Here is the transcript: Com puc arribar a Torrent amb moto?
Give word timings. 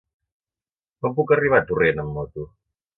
Com 1.05 1.15
puc 1.21 1.37
arribar 1.37 1.61
a 1.63 1.69
Torrent 1.71 2.05
amb 2.07 2.15
moto? 2.21 2.53